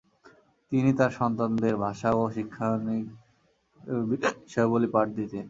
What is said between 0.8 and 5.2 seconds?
তার সন্তানদের ভাষা ও শিক্ষায়নিক বিষয়াবলী পাঠ